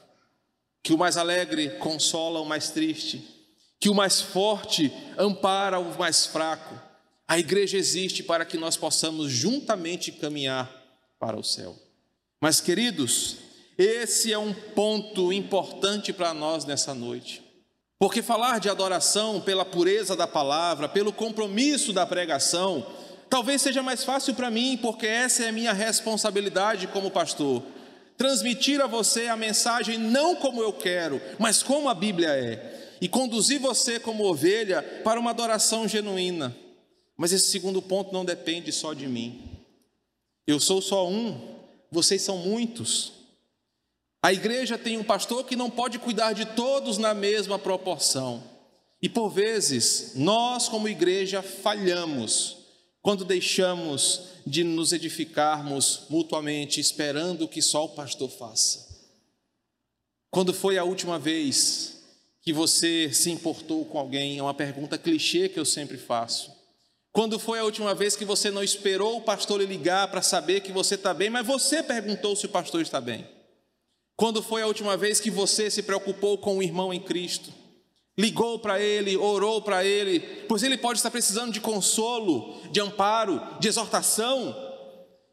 [0.82, 3.26] que o mais alegre consola o mais triste,
[3.80, 6.78] que o mais forte ampara o mais fraco,
[7.26, 10.70] a igreja existe para que nós possamos juntamente caminhar
[11.18, 11.74] para o céu.
[12.42, 13.38] Mas, queridos,
[13.78, 17.42] esse é um ponto importante para nós nessa noite.
[17.98, 22.86] Porque falar de adoração pela pureza da palavra, pelo compromisso da pregação,
[23.28, 27.62] talvez seja mais fácil para mim, porque essa é a minha responsabilidade como pastor.
[28.16, 33.08] Transmitir a você a mensagem não como eu quero, mas como a Bíblia é, e
[33.08, 36.56] conduzir você como ovelha para uma adoração genuína.
[37.16, 39.42] Mas esse segundo ponto não depende só de mim.
[40.46, 41.56] Eu sou só um,
[41.90, 43.12] vocês são muitos.
[44.22, 48.42] A igreja tem um pastor que não pode cuidar de todos na mesma proporção.
[49.00, 52.65] E por vezes, nós, como igreja, falhamos
[53.06, 58.84] quando deixamos de nos edificarmos mutuamente, esperando que só o pastor faça.
[60.28, 62.02] Quando foi a última vez
[62.42, 64.38] que você se importou com alguém?
[64.38, 66.50] É uma pergunta clichê que eu sempre faço.
[67.12, 70.62] Quando foi a última vez que você não esperou o pastor lhe ligar para saber
[70.62, 73.24] que você está bem, mas você perguntou se o pastor está bem?
[74.16, 77.54] Quando foi a última vez que você se preocupou com o irmão em Cristo?
[78.18, 83.40] Ligou para ele, orou para ele, pois ele pode estar precisando de consolo, de amparo,
[83.60, 84.56] de exortação,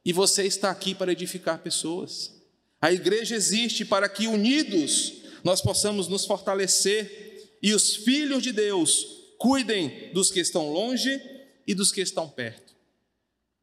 [0.06, 2.34] e você está aqui para edificar pessoas.
[2.82, 9.08] A igreja existe para que unidos nós possamos nos fortalecer e os filhos de Deus
[9.38, 11.22] cuidem dos que estão longe
[11.66, 12.74] e dos que estão perto.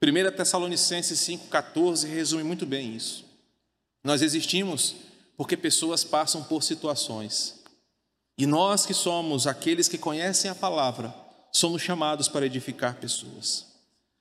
[0.03, 3.27] 1 Tessalonicenses 5,14 resume muito bem isso.
[4.03, 4.97] Nós existimos
[5.37, 7.60] porque pessoas passam por situações.
[8.37, 11.15] E nós que somos aqueles que conhecem a palavra,
[11.53, 13.67] somos chamados para edificar pessoas.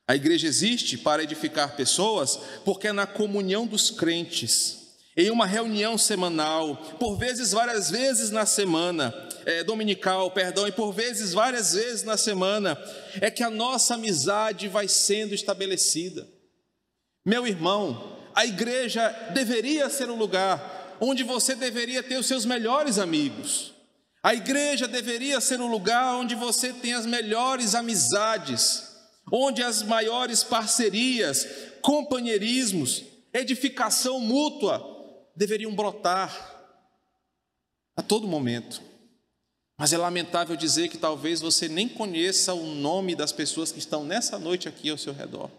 [0.08, 4.80] A igreja existe para edificar pessoas porque é na comunhão dos crentes
[5.20, 9.14] em uma reunião semanal, por vezes várias vezes na semana,
[9.46, 12.82] é, dominical, perdão, e por vezes várias vezes na semana,
[13.20, 16.26] é que a nossa amizade vai sendo estabelecida.
[17.26, 22.98] Meu irmão, a igreja deveria ser um lugar onde você deveria ter os seus melhores
[22.98, 23.74] amigos.
[24.22, 28.84] A igreja deveria ser um lugar onde você tem as melhores amizades,
[29.32, 31.48] onde as maiores parcerias,
[31.82, 33.04] companheirismos,
[33.34, 34.84] edificação mútua
[35.36, 36.58] deveriam brotar
[37.96, 38.82] a todo momento.
[39.78, 44.04] Mas é lamentável dizer que talvez você nem conheça o nome das pessoas que estão
[44.04, 45.50] nessa noite aqui ao seu redor.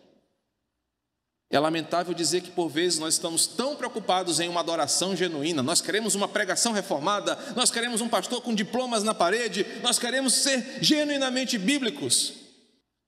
[1.50, 5.80] É lamentável dizer que por vezes nós estamos tão preocupados em uma adoração genuína, nós
[5.80, 10.78] queremos uma pregação reformada, nós queremos um pastor com diplomas na parede, nós queremos ser
[10.80, 12.34] genuinamente bíblicos,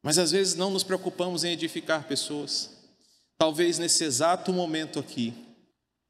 [0.03, 2.71] mas às vezes não nos preocupamos em edificar pessoas.
[3.39, 5.33] Talvez nesse exato momento aqui,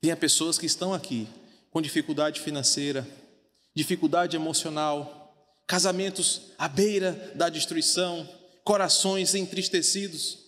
[0.03, 1.29] Tenha pessoas que estão aqui
[1.71, 3.07] com dificuldade financeira,
[3.73, 5.33] dificuldade emocional,
[5.64, 8.29] casamentos à beira da destruição,
[8.64, 10.40] corações entristecidos,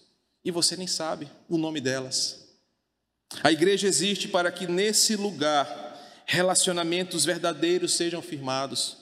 [0.44, 2.44] e você nem sabe o nome delas.
[3.42, 5.66] A igreja existe para que nesse lugar
[6.26, 8.98] relacionamentos verdadeiros sejam firmados.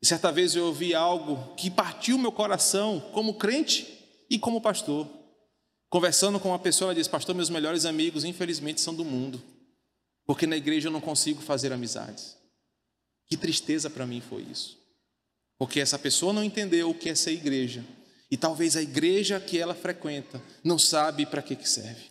[0.00, 3.86] E certa vez eu ouvi algo que partiu meu coração como crente
[4.30, 5.08] e como pastor.
[5.90, 9.42] Conversando com uma pessoa, ela disse: Pastor, meus melhores amigos, infelizmente, são do mundo
[10.28, 12.36] porque na igreja eu não consigo fazer amizades.
[13.26, 14.78] Que tristeza para mim foi isso.
[15.56, 17.82] Porque essa pessoa não entendeu o que é ser igreja.
[18.30, 22.10] E talvez a igreja que ela frequenta não sabe para que, que serve.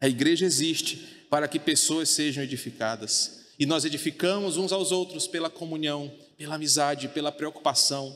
[0.00, 0.96] A igreja existe
[1.30, 3.44] para que pessoas sejam edificadas.
[3.58, 8.14] E nós edificamos uns aos outros pela comunhão, pela amizade, pela preocupação.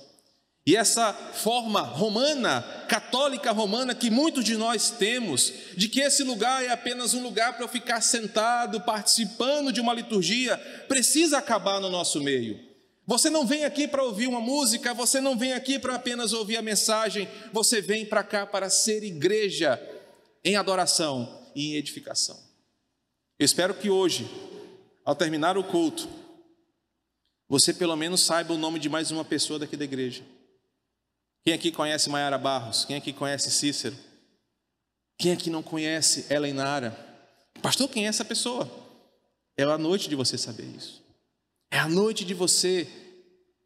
[0.67, 6.63] E essa forma romana, católica romana, que muitos de nós temos, de que esse lugar
[6.63, 11.89] é apenas um lugar para eu ficar sentado, participando de uma liturgia, precisa acabar no
[11.89, 12.68] nosso meio.
[13.09, 16.59] Você não vem aqui para ouvir uma música, você não vem aqui para apenas ouvir
[16.59, 19.81] a mensagem, você vem para cá para ser igreja
[20.45, 22.39] em adoração e em edificação.
[23.39, 24.29] Eu espero que hoje,
[25.07, 26.07] ao terminar o culto,
[27.49, 30.23] você pelo menos saiba o nome de mais uma pessoa daqui da igreja.
[31.47, 32.85] Quem aqui conhece Maiara Barros?
[32.85, 33.97] Quem aqui conhece Cícero?
[35.17, 36.91] Quem aqui não conhece Ela Nara?
[37.63, 38.71] Pastor, quem é essa pessoa?
[39.57, 41.08] É a noite de você saber isso.
[41.71, 42.89] É a noite de você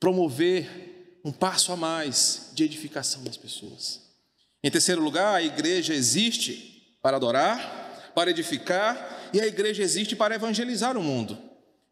[0.01, 4.01] promover um passo a mais de edificação das pessoas.
[4.63, 10.35] Em terceiro lugar, a igreja existe para adorar, para edificar, e a igreja existe para
[10.35, 11.39] evangelizar o mundo.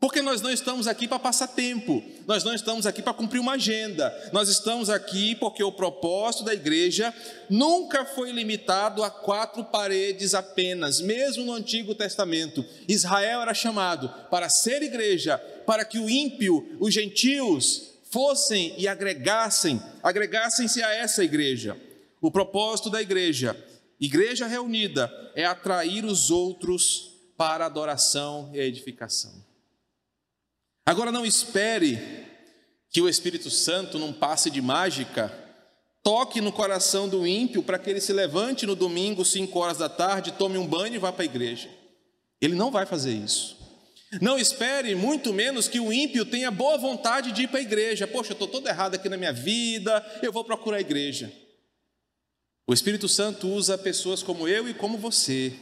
[0.00, 3.52] Porque nós não estamos aqui para passar tempo, nós não estamos aqui para cumprir uma
[3.52, 7.12] agenda, nós estamos aqui porque o propósito da igreja
[7.50, 12.64] nunca foi limitado a quatro paredes apenas, mesmo no Antigo Testamento.
[12.88, 15.36] Israel era chamado para ser igreja,
[15.66, 21.76] para que o ímpio, os gentios, fossem e agregassem, agregassem-se a essa igreja.
[22.22, 23.54] O propósito da igreja,
[24.00, 29.49] igreja reunida, é atrair os outros para adoração e edificação.
[30.86, 32.26] Agora não espere
[32.90, 35.32] que o Espírito Santo, num passe de mágica,
[36.02, 39.88] toque no coração do ímpio para que ele se levante no domingo, 5 horas da
[39.88, 41.68] tarde, tome um banho e vá para a igreja.
[42.40, 43.58] Ele não vai fazer isso.
[44.20, 48.08] Não espere, muito menos, que o ímpio tenha boa vontade de ir para a igreja.
[48.08, 51.32] Poxa, eu estou todo errado aqui na minha vida, eu vou procurar a igreja.
[52.66, 55.52] O Espírito Santo usa pessoas como eu e como você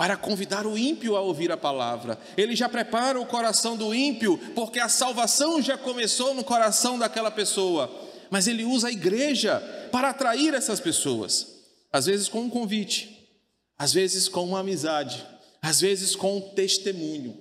[0.00, 2.18] para convidar o ímpio a ouvir a palavra.
[2.34, 7.30] Ele já prepara o coração do ímpio, porque a salvação já começou no coração daquela
[7.30, 8.08] pessoa.
[8.30, 9.60] Mas ele usa a igreja
[9.92, 11.48] para atrair essas pessoas,
[11.92, 13.28] às vezes com um convite,
[13.76, 15.22] às vezes com uma amizade,
[15.60, 17.36] às vezes com um testemunho.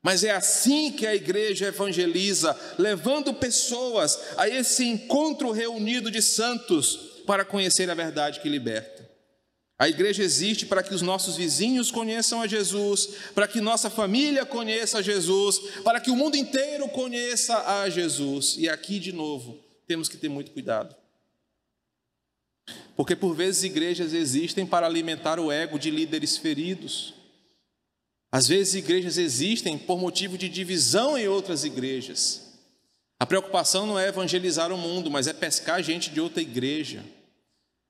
[0.00, 7.22] Mas é assim que a igreja evangeliza, levando pessoas a esse encontro reunido de santos
[7.26, 8.93] para conhecer a verdade que liberta.
[9.78, 14.46] A igreja existe para que os nossos vizinhos conheçam a Jesus, para que nossa família
[14.46, 18.54] conheça a Jesus, para que o mundo inteiro conheça a Jesus.
[18.56, 20.94] E aqui, de novo, temos que ter muito cuidado.
[22.96, 27.14] Porque por vezes igrejas existem para alimentar o ego de líderes feridos.
[28.30, 32.54] Às vezes igrejas existem por motivo de divisão em outras igrejas.
[33.18, 37.04] A preocupação não é evangelizar o mundo, mas é pescar gente de outra igreja.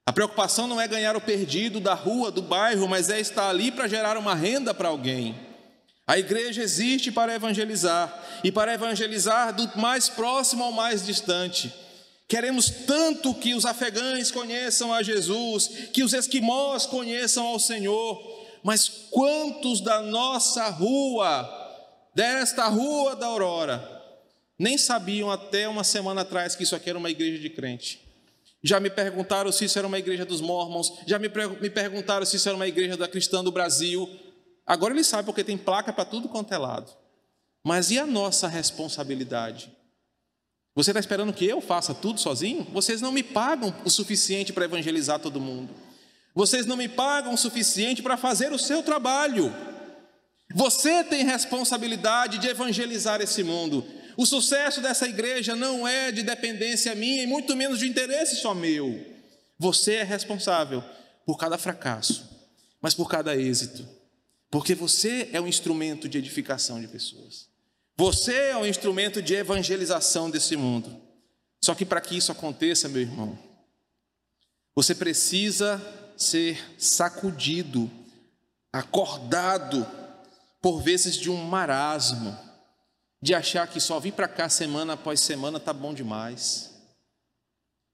[0.07, 3.73] A preocupação não é ganhar o perdido da rua, do bairro, mas é estar ali
[3.73, 5.35] para gerar uma renda para alguém.
[6.07, 11.73] A igreja existe para evangelizar e para evangelizar do mais próximo ao mais distante.
[12.29, 18.88] Queremos tanto que os afegães conheçam a Jesus, que os esquimós conheçam ao Senhor, mas
[19.11, 21.49] quantos da nossa rua,
[22.14, 23.90] desta rua da Aurora,
[24.59, 28.04] nem sabiam até uma semana atrás que isso aqui era uma igreja de crente?
[28.64, 31.29] Já me perguntaram se isso era uma igreja dos mormons, já me,
[31.61, 34.09] me perguntaram se isso era uma igreja da cristã do Brasil.
[34.66, 36.90] Agora eles sabem porque tem placa para tudo quanto é lado.
[37.62, 39.70] Mas e a nossa responsabilidade?
[40.74, 42.66] Você está esperando que eu faça tudo sozinho?
[42.72, 45.68] Vocês não me pagam o suficiente para evangelizar todo mundo.
[46.35, 49.55] Vocês não me pagam o suficiente para fazer o seu trabalho.
[50.55, 53.85] Você tem responsabilidade de evangelizar esse mundo.
[54.16, 58.55] O sucesso dessa igreja não é de dependência minha e muito menos de interesse só
[58.55, 59.05] meu.
[59.59, 60.83] Você é responsável
[61.27, 62.29] por cada fracasso,
[62.81, 63.88] mas por cada êxito,
[64.50, 67.48] porque você é um instrumento de edificação de pessoas.
[67.96, 71.00] Você é um instrumento de evangelização desse mundo.
[71.61, 73.38] Só que para que isso aconteça, meu irmão,
[74.74, 75.81] você precisa
[76.16, 77.90] ser sacudido,
[78.72, 79.87] acordado
[80.60, 82.37] por vezes de um marasmo
[83.25, 86.75] de achar que só vir para cá semana após semana tá bom demais.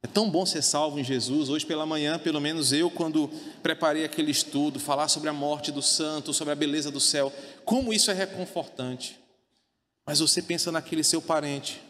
[0.02, 1.48] É tão bom ser salvo em Jesus.
[1.48, 3.28] Hoje pela manhã, pelo menos eu, quando
[3.62, 7.32] preparei aquele estudo, falar sobre a morte do santo, sobre a beleza do céu,
[7.64, 9.20] como isso é reconfortante.
[10.04, 11.80] Mas você pensa naquele seu parente,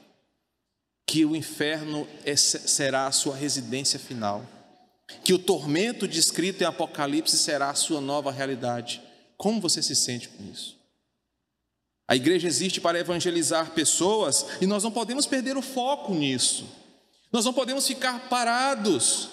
[1.06, 4.44] que o inferno é, será a sua residência final,
[5.24, 9.00] que o tormento descrito em Apocalipse será a sua nova realidade.
[9.38, 10.79] Como você se sente com isso?
[12.10, 16.66] A igreja existe para evangelizar pessoas e nós não podemos perder o foco nisso.
[17.30, 19.28] Nós não podemos ficar parados.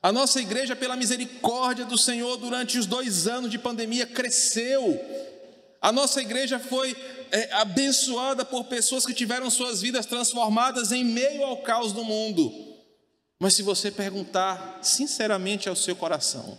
[0.00, 4.96] A nossa igreja, pela misericórdia do Senhor, durante os dois anos de pandemia, cresceu.
[5.82, 6.96] A nossa igreja foi
[7.32, 12.54] é, abençoada por pessoas que tiveram suas vidas transformadas em meio ao caos do mundo.
[13.40, 16.56] Mas se você perguntar sinceramente ao seu coração,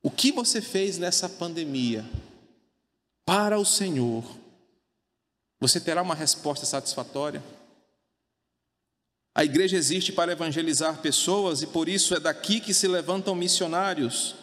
[0.00, 2.04] o que você fez nessa pandemia
[3.30, 4.24] para o Senhor,
[5.60, 7.40] você terá uma resposta satisfatória?
[9.32, 14.34] A igreja existe para evangelizar pessoas e por isso é daqui que se levantam missionários,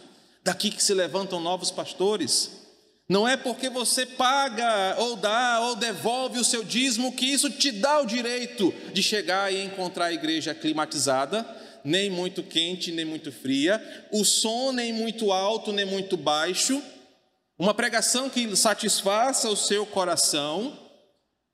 [0.41, 2.49] daqui que se levantam novos pastores.
[3.09, 7.73] Não é porque você paga ou dá ou devolve o seu dízimo que isso te
[7.73, 11.45] dá o direito de chegar e encontrar a igreja climatizada,
[11.83, 13.83] nem muito quente, nem muito fria,
[14.13, 16.81] o som nem muito alto, nem muito baixo,
[17.57, 20.77] uma pregação que satisfaça o seu coração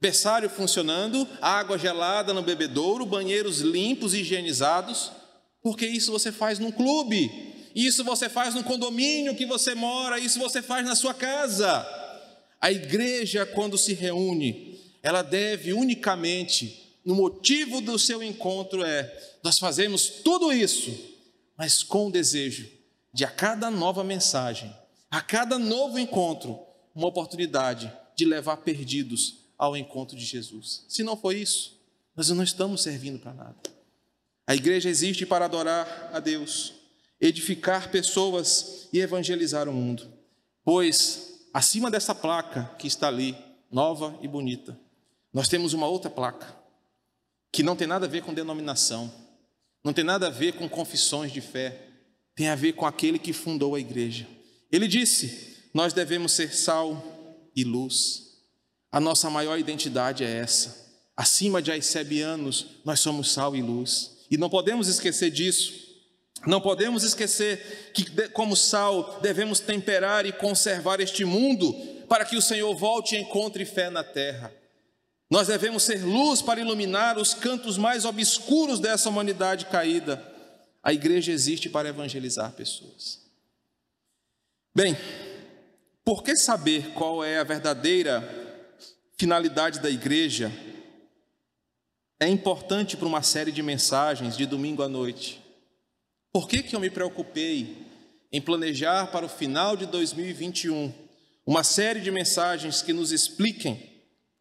[0.04, 5.14] berçário funcionando, água gelada no bebedouro, banheiros limpos e higienizados,
[5.62, 7.32] porque isso você faz num clube,
[7.74, 11.88] isso você faz no condomínio que você mora, isso você faz na sua casa.
[12.60, 19.10] A igreja, quando se reúne, ela deve unicamente, no motivo do seu encontro é,
[19.42, 20.94] nós fazemos tudo isso,
[21.58, 22.70] mas com o desejo
[23.14, 24.70] de a cada nova mensagem,
[25.14, 26.60] a cada novo encontro,
[26.96, 30.86] uma oportunidade de levar perdidos ao encontro de Jesus.
[30.90, 31.80] Se não for isso,
[32.16, 33.56] nós não estamos servindo para nada.
[34.48, 36.74] A igreja existe para adorar a Deus,
[37.22, 40.12] edificar pessoas e evangelizar o mundo.
[40.64, 43.38] Pois, acima dessa placa que está ali,
[43.70, 44.76] nova e bonita,
[45.32, 46.58] nós temos uma outra placa,
[47.52, 49.14] que não tem nada a ver com denominação,
[49.84, 51.88] não tem nada a ver com confissões de fé,
[52.34, 54.28] tem a ver com aquele que fundou a igreja.
[54.74, 58.24] Ele disse: Nós devemos ser sal e luz.
[58.92, 60.84] A nossa maior identidade é essa.
[61.16, 64.26] Acima de aicebianos, nós somos sal e luz.
[64.32, 65.84] E não podemos esquecer disso.
[66.48, 71.72] Não podemos esquecer que, como sal, devemos temperar e conservar este mundo
[72.10, 74.52] para que o Senhor volte e encontre fé na terra.
[75.30, 80.22] Nós devemos ser luz para iluminar os cantos mais obscuros dessa humanidade caída.
[80.82, 83.23] A igreja existe para evangelizar pessoas.
[84.76, 84.98] Bem,
[86.04, 88.28] por que saber qual é a verdadeira
[89.16, 90.52] finalidade da igreja
[92.20, 95.40] é importante para uma série de mensagens de domingo à noite.
[96.32, 97.86] Por que, que eu me preocupei
[98.32, 100.92] em planejar para o final de 2021
[101.46, 103.92] uma série de mensagens que nos expliquem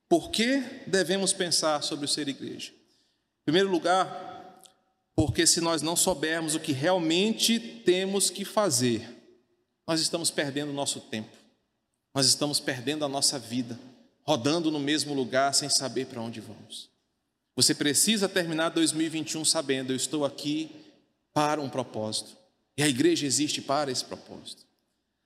[0.08, 2.70] por que devemos pensar sobre o ser igreja?
[2.70, 4.62] Em primeiro lugar,
[5.14, 9.21] porque se nós não soubermos o que realmente temos que fazer,
[9.86, 11.36] nós estamos perdendo o nosso tempo,
[12.14, 13.78] nós estamos perdendo a nossa vida
[14.24, 16.88] rodando no mesmo lugar sem saber para onde vamos.
[17.54, 20.70] Você precisa terminar 2021 sabendo: eu estou aqui
[21.32, 22.36] para um propósito.
[22.76, 24.64] E a igreja existe para esse propósito.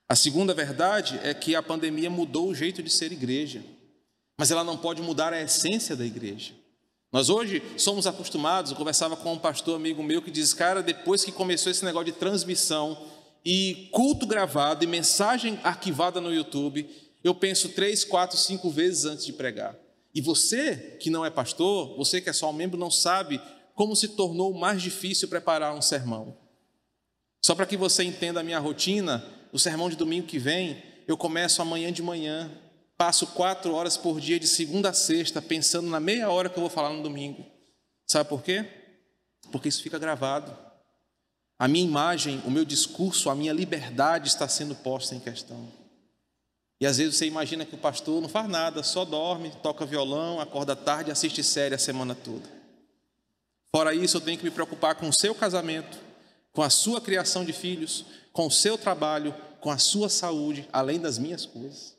[0.09, 3.63] A segunda verdade é que a pandemia mudou o jeito de ser igreja,
[4.37, 6.53] mas ela não pode mudar a essência da igreja.
[7.13, 11.25] Nós hoje somos acostumados, eu conversava com um pastor amigo meu que diz, cara, depois
[11.25, 13.01] que começou esse negócio de transmissão
[13.49, 16.91] e culto gravado e mensagem arquivada no YouTube,
[17.23, 19.77] eu penso três, quatro, cinco vezes antes de pregar.
[20.13, 23.41] E você que não é pastor, você que é só um membro, não sabe
[23.73, 26.37] como se tornou mais difícil preparar um sermão.
[27.41, 31.17] Só para que você entenda a minha rotina, o sermão de domingo que vem, eu
[31.17, 32.51] começo amanhã de manhã,
[32.99, 36.63] passo quatro horas por dia, de segunda a sexta, pensando na meia hora que eu
[36.63, 37.47] vou falar no domingo.
[38.09, 38.65] Sabe por quê?
[39.53, 40.66] Porque isso fica gravado.
[41.59, 45.67] A minha imagem, o meu discurso, a minha liberdade está sendo posta em questão.
[46.79, 50.41] E às vezes você imagina que o pastor não faz nada, só dorme, toca violão,
[50.41, 52.47] acorda tarde assiste série a semana toda.
[53.75, 55.99] Fora isso, eu tenho que me preocupar com o seu casamento,
[56.53, 61.01] com a sua criação de filhos, com o seu trabalho, com a sua saúde, além
[61.01, 61.97] das minhas coisas.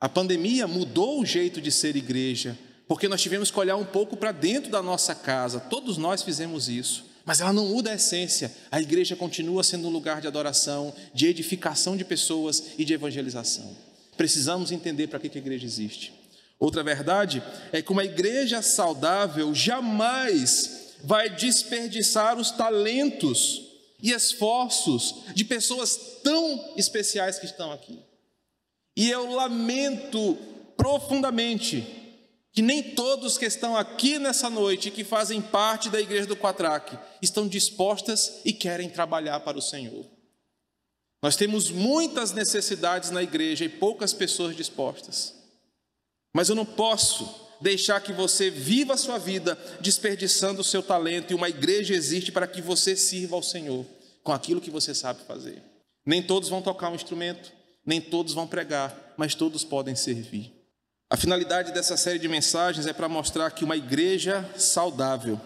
[0.00, 4.16] A pandemia mudou o jeito de ser igreja, porque nós tivemos que olhar um pouco
[4.16, 7.05] para dentro da nossa casa, todos nós fizemos isso.
[7.26, 8.54] Mas ela não muda a essência.
[8.70, 13.76] A igreja continua sendo um lugar de adoração, de edificação de pessoas e de evangelização.
[14.16, 16.14] Precisamos entender para que a igreja existe.
[16.58, 23.62] Outra verdade é que uma igreja saudável jamais vai desperdiçar os talentos
[24.00, 27.98] e esforços de pessoas tão especiais que estão aqui.
[28.96, 30.38] E eu lamento
[30.76, 32.05] profundamente
[32.56, 36.98] que nem todos que estão aqui nessa noite, que fazem parte da igreja do Quatraque,
[37.20, 40.06] estão dispostas e querem trabalhar para o Senhor.
[41.22, 45.34] Nós temos muitas necessidades na igreja e poucas pessoas dispostas.
[46.34, 47.28] Mas eu não posso
[47.60, 52.32] deixar que você viva a sua vida desperdiçando o seu talento, e uma igreja existe
[52.32, 53.84] para que você sirva ao Senhor
[54.22, 55.62] com aquilo que você sabe fazer.
[56.06, 57.52] Nem todos vão tocar um instrumento,
[57.84, 60.55] nem todos vão pregar, mas todos podem servir.
[61.08, 65.40] A finalidade dessa série de mensagens é para mostrar que uma igreja saudável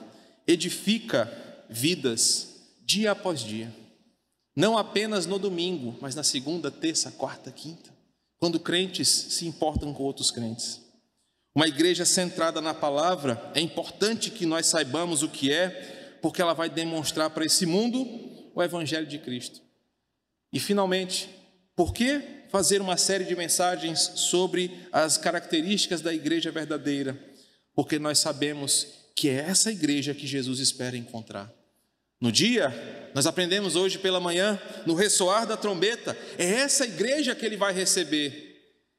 [0.47, 1.31] edifica
[1.69, 2.49] vidas
[2.83, 3.71] dia após dia.
[4.57, 7.91] Não apenas no domingo, mas na segunda, terça, quarta, quinta,
[8.39, 10.81] quando crentes se importam com outros crentes.
[11.55, 16.55] Uma igreja centrada na palavra, é importante que nós saibamos o que é, porque ela
[16.55, 18.07] vai demonstrar para esse mundo
[18.55, 19.61] o evangelho de Cristo.
[20.53, 21.29] E finalmente,
[21.77, 27.19] por que fazer uma série de mensagens sobre as características da igreja verdadeira?
[27.75, 31.53] Porque nós sabemos que é essa igreja que Jesus espera encontrar.
[32.21, 37.47] No dia, nós aprendemos hoje pela manhã, no ressoar da trombeta, é essa igreja que
[37.47, 38.49] ele vai receber.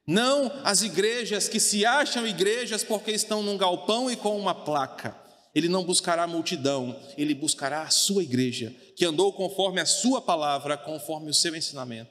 [0.08, 5.16] Não as igrejas que se acham igrejas porque estão num galpão e com uma placa.
[5.54, 10.22] Ele não buscará a multidão, ele buscará a sua igreja, que andou conforme a sua
[10.22, 12.11] palavra, conforme o seu ensinamento.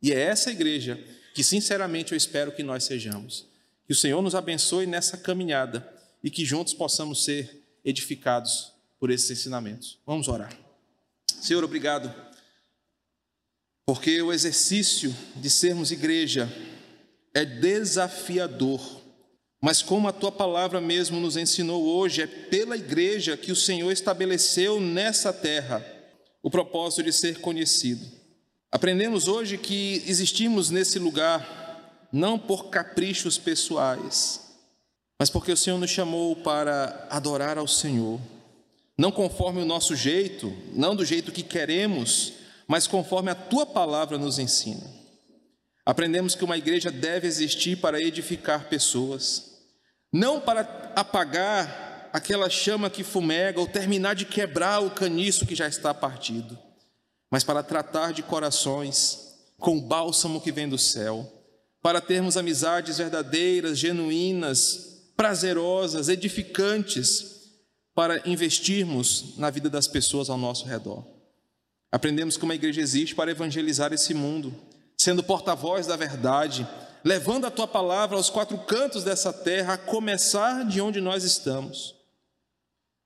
[0.00, 0.98] E é essa igreja
[1.34, 3.46] que, sinceramente, eu espero que nós sejamos.
[3.86, 5.88] Que o Senhor nos abençoe nessa caminhada
[6.22, 9.98] e que juntos possamos ser edificados por esses ensinamentos.
[10.04, 10.56] Vamos orar.
[11.40, 12.12] Senhor, obrigado,
[13.86, 16.52] porque o exercício de sermos igreja
[17.32, 19.00] é desafiador,
[19.62, 23.90] mas como a tua palavra mesmo nos ensinou hoje, é pela igreja que o Senhor
[23.90, 25.84] estabeleceu nessa terra
[26.42, 28.17] o propósito de ser conhecido.
[28.70, 34.40] Aprendemos hoje que existimos nesse lugar não por caprichos pessoais,
[35.18, 38.20] mas porque o Senhor nos chamou para adorar ao Senhor
[38.98, 42.32] não conforme o nosso jeito, não do jeito que queremos,
[42.66, 44.82] mas conforme a tua palavra nos ensina.
[45.86, 49.52] Aprendemos que uma igreja deve existir para edificar pessoas,
[50.12, 55.68] não para apagar aquela chama que fumega ou terminar de quebrar o caniço que já
[55.68, 56.58] está partido,
[57.30, 61.30] mas para tratar de corações com o bálsamo que vem do céu,
[61.82, 67.38] para termos amizades verdadeiras, genuínas, prazerosas, edificantes
[67.94, 71.04] para investirmos na vida das pessoas ao nosso redor.
[71.90, 74.54] Aprendemos que uma igreja existe para evangelizar esse mundo,
[74.96, 76.66] sendo porta-voz da verdade,
[77.02, 81.94] levando a tua palavra aos quatro cantos dessa terra, a começar de onde nós estamos.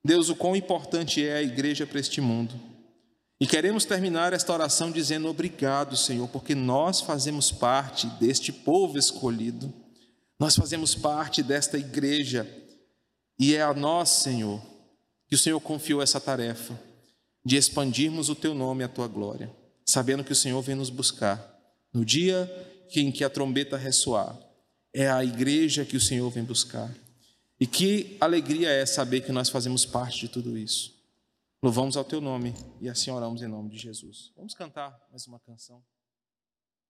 [0.05, 2.53] Deus, o quão importante é a igreja para este mundo.
[3.43, 9.69] E queremos terminar esta oração dizendo obrigado, Senhor, porque nós fazemos parte deste povo escolhido,
[10.39, 12.49] nós fazemos parte desta igreja,
[13.37, 14.61] e é a nós, Senhor,
[15.27, 16.79] que o Senhor confiou essa tarefa
[17.45, 19.53] de expandirmos o teu nome e a tua glória,
[19.85, 21.45] sabendo que o Senhor vem nos buscar
[21.93, 22.49] no dia
[22.95, 24.39] em que a trombeta ressoar.
[24.93, 26.95] É a igreja que o Senhor vem buscar.
[27.59, 30.92] E que alegria é saber que nós fazemos parte de tudo isso.
[31.63, 34.33] Louvamos ao teu nome e assim oramos em nome de Jesus.
[34.35, 35.81] Vamos cantar mais uma canção.